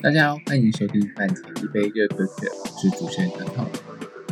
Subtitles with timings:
[0.00, 3.68] 大家好，欢迎收听饭前一杯热可可，我是主持人唐浩。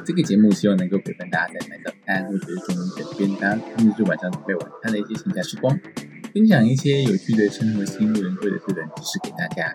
[0.04, 5.76] 这个节目希望能够陪伴大家在买早餐或者是中午的便当，甚至晚上准备晚餐的一些闲暇时光，
[6.33, 9.74] 分享一些有趣的生活新闻或者是冷知识给大家，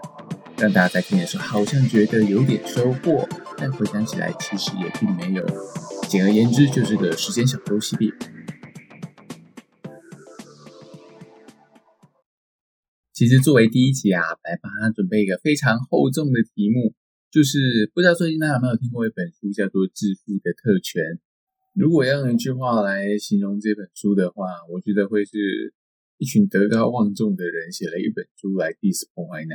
[0.57, 3.27] 让大家在听的时候好像觉得有点收获，
[3.57, 5.45] 但回想起来其实也并没有。
[6.07, 8.09] 简而言之，就是个时间小偷系列。
[13.21, 16.95] 其实作为第一集啊，来帮他准备一个非常厚重的题目，
[17.29, 21.03] 就是不知道最近大家有没有听过一本书，叫做《致富的特权》。
[21.75, 25.37] 如果要用一句话来形容这本书的话，我觉得会是
[26.17, 29.53] 一群德高望重的人写了一本书来 diss 破坏呢。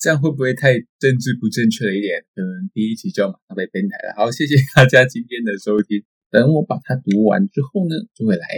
[0.00, 2.24] 这样会不会太政治不正确了一点？
[2.34, 4.14] 可能第一集就要马上被编台了。
[4.16, 6.04] 好，谢谢大家今天的收听。
[6.30, 8.48] 等我把它读完之后呢，就会来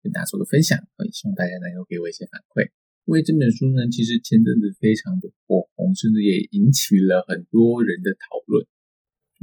[0.00, 0.78] 跟大家做个分享。
[0.78, 2.70] 也希望大家能够给我一些反馈。
[3.10, 8.64] 因为这本书呢，其实前阵子非常的火红，甚至也引起了很多人的讨论。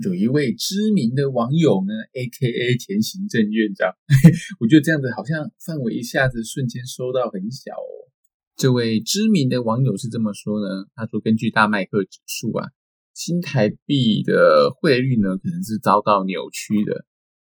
[0.05, 3.91] 有一位知名的网友呢，A.K.A 前行政院长，
[4.63, 8.07] 我觉得这样子好像范围一下子瞬间收到很小哦。
[8.55, 12.69] 这位知名的网友是这么说呢，他说根据大麦克指数啊，
[13.13, 17.03] 新台币的汇率呢可能是遭到扭曲的，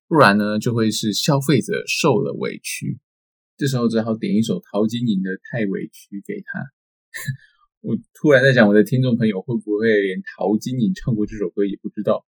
[0.07, 2.97] 不然呢就会是消费者受了委屈。
[3.57, 6.61] 这时候只好点一首陶晶莹的《太委屈》给他。
[7.81, 12.25] 我突然在想，我的听众朋友会不会连陶晶莹唱过这首歌也不知道？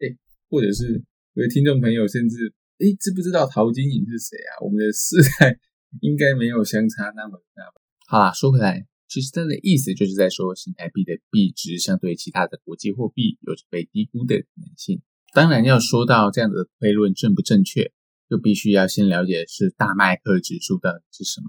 [0.00, 0.16] 哎，
[0.50, 1.02] 或者是
[1.34, 4.64] 有的听众朋友甚至哎知不知道陶晶莹是谁啊？
[4.64, 5.58] 我们的世代
[6.02, 7.80] 应该没有相差那么大吧？
[8.06, 15.02] 好啦，说回来，其实它的意思就是在说，新台币的币值相对其他的国际货币有着被低估的可能性。
[15.34, 17.92] 当然，要说到这样子的推论正不正确？
[18.28, 21.46] 就必须要先了解是大麦克指数到底是什么。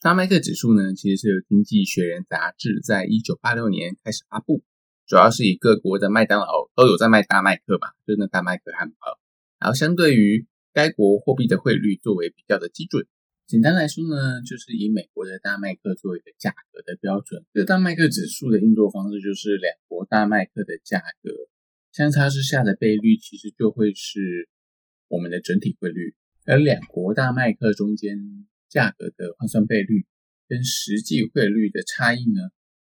[0.00, 4.64] 大麦克指数呢，其实是由《经济学人》杂志在一九八六年开始发布，
[5.06, 9.20] 主要是以各国的麦当劳都有在卖大麦克吧，就那大麦克汉堡，
[9.60, 13.06] 然后相对于该国货币的汇率作为比较的基准。
[13.46, 17.44] 简单来说呢，就是以美国的大麦克作为一个价格的标准。
[17.54, 21.30] 这大麦克指数的运作方式就是两国大麦克的价格
[21.92, 24.48] 相差之下的倍率，其实就会是。
[25.12, 26.14] 我们的整体汇率，
[26.46, 28.16] 而两国大麦克中间
[28.70, 30.06] 价格的换算倍率
[30.48, 32.48] 跟实际汇率的差异呢，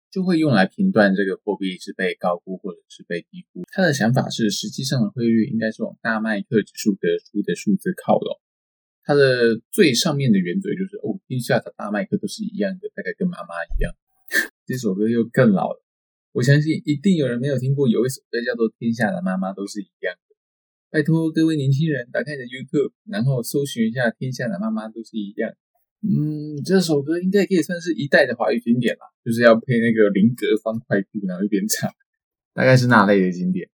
[0.09, 3.61] 就会用来评断这个货币是被高估或者是被低估。
[3.71, 8.41] 他的想法是，实际上的汇率应该是往大麦克指数得出的数字靠拢。
[9.03, 13.93] 它的最上面的原则就是，哦，天下的大麦克都是一样的，大概跟妈妈一样。
[14.65, 15.83] 这首歌又更老了，
[16.31, 20.15] 我相信一定有人没有听过，有一首歌叫做《天下的妈妈都是一样》。
[20.89, 25.51] 拜托各位年轻人，打开你的 YouTube，然后搜寻一下《天下的妈妈都是一样》。
[25.99, 31.91] 嗯，这首歌应该可以算是一代的华语经典吧，就是要配那个林格方块布，然后一边唱，
[32.53, 33.69] 大概是那类的经典。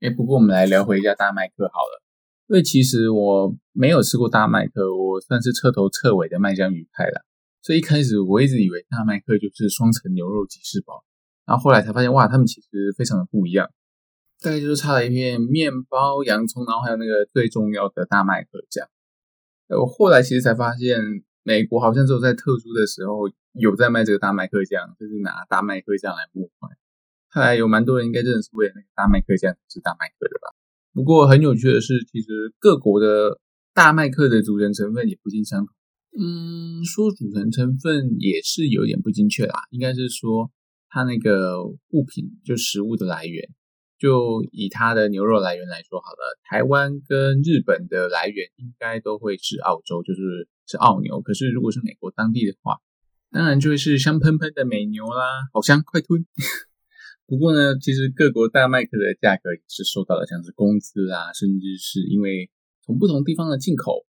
[0.00, 2.02] 哎，不过我们来聊回一下大麦克好了，
[2.48, 7.22] 因为其实我没有吃过大麦克，我算是彻头彻尾的麦香鱼派啦。
[7.62, 11.04] 所以一开始我一直以为大麦克就是双层牛肉吉士堡，
[11.46, 13.70] 然后后来才发现，哇，他们其实非常的不一样。
[14.42, 18.88] 大概就是差了一片面包、洋葱，然后还有那个最重要的大麦克酱。
[19.68, 20.98] 我后来其实才发现，
[21.42, 26.72] 美国好像只有在特殊的时候有在卖这个大麦克酱，就是拿大麦克酱来募款。
[27.30, 30.56] 看来有蛮多人应该真的是为那个大麦克酱吃大麦克的吧。
[30.92, 33.38] 不过很有趣的是，其实各国的
[33.74, 35.74] 大麦克的组成成分也不尽相同。
[36.18, 40.50] 嗯，说组成成分也是有点不精确啦，应该是说
[40.88, 43.48] 它那个物品就食物的来源。
[44.00, 51.20] 就以它的牛肉来源来说好了，台湾跟日本的来源应该都会是澳洲，就是是澳牛。
[51.20, 52.78] 可是如果是美国当地的话，
[53.30, 55.22] 当然就会是香喷喷的美牛啦，
[55.52, 56.24] 好香，快吞。
[57.28, 62.50] 不过呢，其实各国大麦克的价格也是受到了像是工资啊，甚至是因为
[62.82, 64.06] 从不同地方的进口，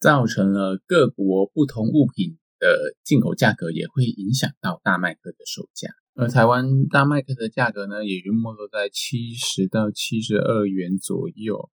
[0.00, 5.90] 造成了各国不同物品的进口价格也会影响到大麦克的售价。
[6.18, 11.70] 而台湾大麦克的价格呢，也约莫落在七十到七十二元左右。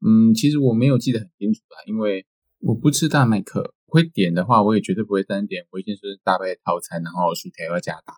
[0.00, 2.24] 嗯，其实我没有记得很清楚啦，因为
[2.60, 8.14] 我不吃大麦克，会点的话，我也绝对不会单点，我一定是搭配套餐，然后薯条要加大。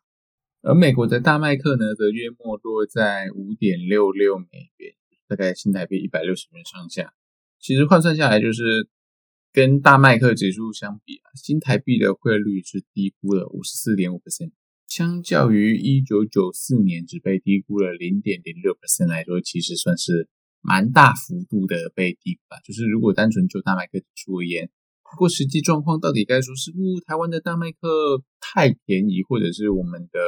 [0.62, 4.94] 而美国的大麦克呢，则约莫落在五点六六美元，
[5.26, 7.12] 大概新台币一百六十元上下。
[7.58, 8.88] 其实换算下来，就是
[9.52, 14.52] 跟大麦克指数相比啊，新台币的汇率是低估了五十四点五 percent。
[14.96, 20.28] 相较于一九九四年只被低估了零点零六 percent 来说，其实算是
[20.60, 22.58] 蛮大幅度的被低估吧。
[22.64, 24.70] 就是如果单纯就大麦克指数而言，
[25.10, 30.20] 不过实际状况到底该说是不台湾的大麦克太便宜，或者是我们的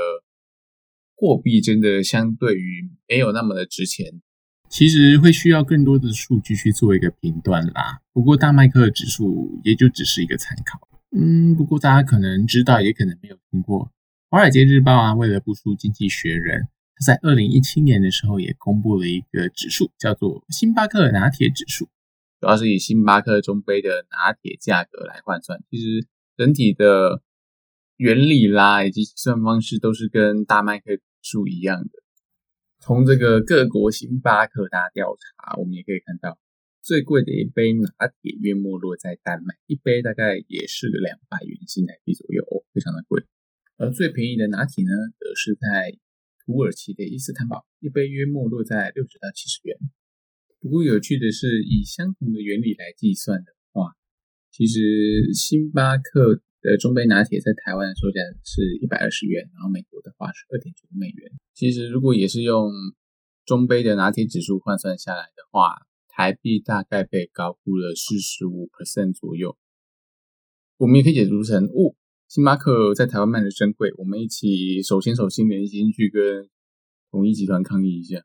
[1.14, 4.20] 货币真的相对于没有那么的值钱，
[4.68, 8.00] 其实会需要更多的数据去做一个评断啦。
[8.12, 10.88] 不过大麦克指数也就只是一个参考。
[11.16, 13.86] 嗯，不过大家可能知道，也可能没有听过，
[14.36, 16.60] 《华尔街日报》啊，为了不输《经济学人》，
[16.94, 21.86] 他在二零一七年的时候也公布了一个指数，叫做星巴克拿铁指数，
[22.38, 25.64] 主要是以星巴克中杯的拿铁价格来换算。
[25.70, 26.06] 其实
[26.36, 27.22] 整体的
[27.96, 31.88] 原理啦，以及计算方式都是跟大麦克指数一样的。
[32.78, 36.38] 从这个各国星巴克大调查，我们也可以看到。
[36.82, 37.88] 最贵的一杯拿
[38.20, 42.44] 铁约莫落在丹麦，一杯大概也是两百元新台币左右，
[42.74, 43.24] 非常的贵。
[43.76, 45.98] 而最便宜的拿铁呢，则是在
[46.44, 49.76] 土耳其的伊斯坦堡，一杯约莫落在六十到七十元。
[50.60, 53.92] 不过有趣的是，以相同的原理来计算的话，
[54.50, 61.32] 其实星巴克的中杯拿铁在台湾的售价是一百二十元，然后美国的话是二点九美元。
[61.52, 62.72] 其实如果也是用
[63.44, 69.58] 中杯的拿铁指数换算下来的话，台币大概被高估了四十五 percent 左右，
[70.78, 71.94] 我们也可以解读成，哦，
[72.28, 76.48] 星巴克在台湾卖的真贵，我们一起手牵手心连心去跟
[77.12, 78.16] 统一集团抗议一下。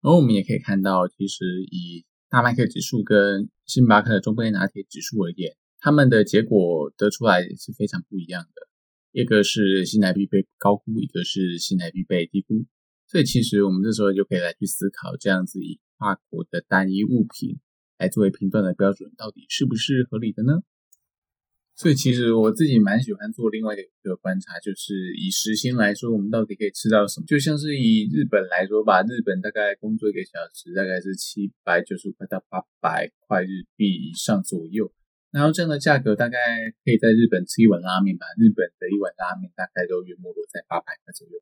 [0.00, 8.68] 然后我们也可以看到，其实以大麦克指数跟星巴克的中杯拿铁指数而言，他们的结果得出来是非常不一样的，
[9.10, 12.64] 一个是新台币被高估，一个是新台币被低估。
[13.08, 17.58] 所以其实我们这时候就可以来去思考，这样子以跨国的单一物品
[17.98, 20.60] 来作为评断的标准，到底是不是合理的呢？
[21.78, 27.26] 所以其实我自己蛮喜欢做另外一个观察，就是以时薪来说，我们到底可以吃到什么？
[27.28, 34.90] 就像是以日本来说吧，日本大概工作一个小时大概是七百九十五块到八百块日币以上左右，
[35.30, 36.38] 然后这样的价格大概
[36.84, 41.38] 可以在日本吃一碗拉面吧，日本的一碗拉面大概都约莫落在八百块左右。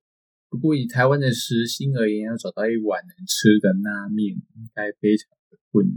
[0.51, 5.87] 不过以台湾的时薪而言，要找到一碗能吃的拉面，应该非常的困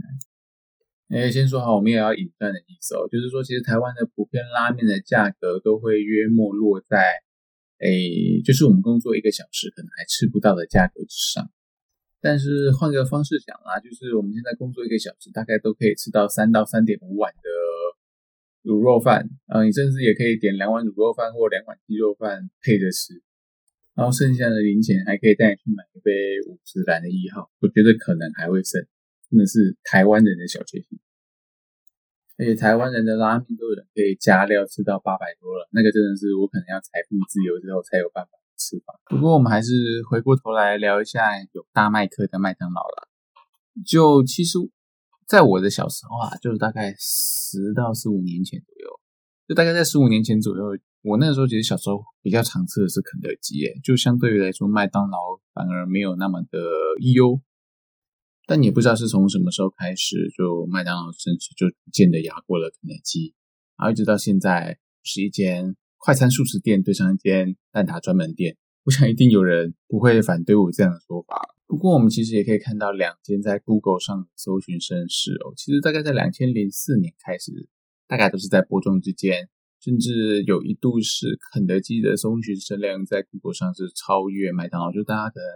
[1.10, 7.02] 哎，先说好，我们也要引战的意思哦，就是说，其实台湾的普遍拉面的价格都会约莫落在，
[7.82, 7.90] 哎，
[8.44, 11.50] 就是我们工作一个小时可能还吃不到的价格之上。
[12.20, 23.20] 但是换个方式讲啊，就是我们现在工作一个小时，大概都可以吃到三到三点五碗的卤肉饭，啊，你甚至也可以点两碗卤肉饭或两碗鸡肉饭配着吃。
[23.96, 26.12] 然后剩下的零钱还可以带你去买一杯
[26.46, 28.80] 五十兰的一号，我觉得可能还会剩，
[29.30, 30.98] 真的是台湾人的小确幸。
[32.36, 38.94] 而且台湾人的拉面都有人可以加料吃到八百多了，那个真的是我可能要财富自由之后才有办法吃吧。
[39.04, 39.70] 不过我们还是
[40.08, 41.20] 回过头来聊一下
[41.52, 43.08] 有大麦克的麦当劳了。
[43.84, 44.58] 就其实，
[45.26, 49.00] 在我的小时候啊，就是大概十到十五年前左右，
[49.46, 50.78] 就大概在十五年前左右。
[51.02, 55.18] 我那个时候其实小时候比较常吃的是肯德基，就相对于来说，麦当劳
[55.52, 56.58] 反而没有那么的
[57.14, 57.38] 优。
[58.50, 63.32] 但也不知道是从什么时候开始，就麦当劳甚至就逐渐的压过了肯德基，
[63.78, 68.56] 然后一直到现在是一间快餐速食店对上一间蛋挞专门店。
[68.82, 71.54] 我想一定有人不会反对我这样的说法。
[71.68, 77.68] 不过我们其实也可以看到两间在 Google 上搜寻声势哦，其实大概在两千零四年开始，
[78.08, 79.48] 大概都是在伯仲之间。
[79.78, 85.46] 甚至有一度是肯德基的搜寻声量在 Google 上是超越麦当劳，就大家可能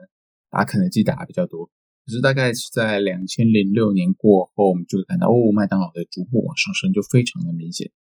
[0.49, 1.73] 打肯德基打的比较多。
[2.07, 7.91] 可是大概是在两千零六年过后，我们就会看到哦，麦当劳的逐步往上升就非常的明显。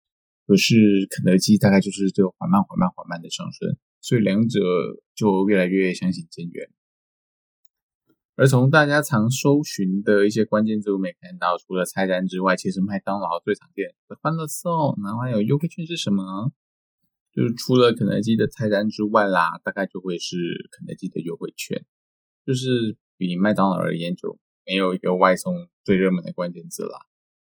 [0.46, 4.60] 可是肯德基大概就是这个缓慢、缓慢、缓慢的上升，所以两者
[5.14, 6.68] 就越来越相形见远。
[8.36, 16.52] 而从大家常搜寻的一些关键字，我们也看到，除了菜单之外，其实麦当劳最常见的欢乐颂，然后还有优惠券是什么？
[17.32, 20.36] 就是除了肯德基的菜单之外啦，大概就会是
[20.72, 21.84] 肯德基的优惠券，
[22.44, 26.98] 就是比麦当劳而言就没有一个外送最热门的关键字啦。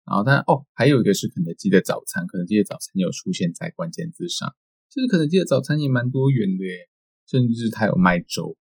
[0.06, 4.56] 然后，但哦，还有一个是肯德基的早餐，肯德基的早餐有出现在关键字上。
[4.90, 6.90] 其实肯德基的早餐也蛮多元的耶，
[7.28, 8.58] 甚至它有卖粥，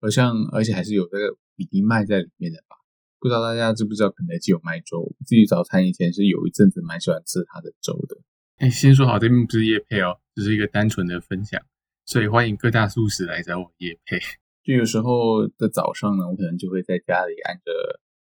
[0.00, 1.36] 好像而且还是有这个。
[1.58, 2.76] 比麦在里面的吧？
[3.18, 5.12] 不知道大家知不知道肯德基有卖粥？
[5.26, 8.16] 自己早餐以前是有一阵子蛮喜欢吃它的粥的。
[8.58, 11.60] 哎，先说好，这边不是夜配哦，只是一个单纯的分享，
[12.06, 14.20] 所以欢迎各大素食来找我夜配。
[14.68, 17.72] 就有时候的早上呢，我可能就会在家里按着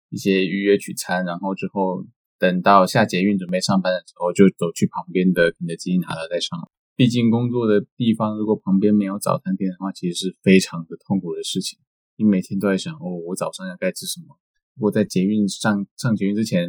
[0.09, 2.07] 一些预约取餐，然后之后
[2.39, 6.57] 等到下捷运准备上班的时候，就走去旁边的肯德基拿了再上。
[6.95, 11.77] 毕竟工作的地方如果旁边没有早餐店的话，其实是非常的痛苦的事情。
[12.15, 14.35] 你每天都在想哦，我早上要该吃什么？
[14.75, 16.67] 如果在捷运上上捷运之前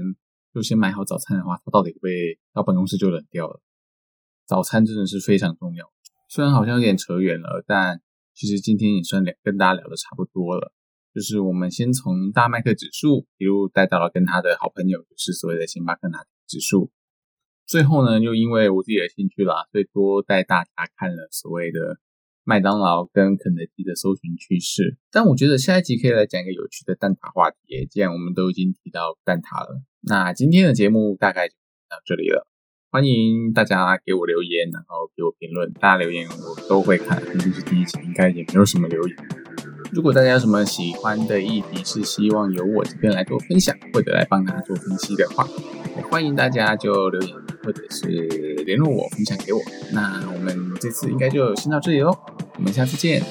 [0.53, 3.63] 就先买好早餐的话，它到底会不会到办公室就冷掉了？
[4.47, 5.91] 早餐真的是非常重要。
[6.29, 8.03] 虽然好像有点扯远了，但
[8.35, 10.73] 其实今天也算聊跟大家聊的差不多了，
[11.15, 16.91] 就是我们先从大麦克指数一路带到了跟他的好朋友，就是所谓的星巴克拿铁指数。
[17.67, 21.99] 最后呢，又因为我自己的兴趣啦，所以多带大家看了所谓的
[22.43, 24.99] 麦当劳跟肯德基的搜寻趋势。
[25.11, 31.55] 但我觉得下一集可以来讲一个有趣的蛋挞话题，既然我们都已经提到蛋挞了，那今天的节目大概就
[31.89, 32.47] 到这里了。
[32.95, 39.17] 欢迎大家给我留言，然后给我评论，大家留言我都会看，毕竟是第一集，应该也没有什么留言。
[39.91, 45.45] 如果大家有什么喜欢的议题，是希望由我这边来做分享，或者来帮大家做分析的话，
[45.97, 47.35] 也欢迎大家就留言。
[47.65, 48.07] 或者是
[48.67, 49.59] 联络我，分享给我。
[49.95, 52.15] 那我们这次应该就先到这里喽，
[52.59, 53.23] 我们下次见。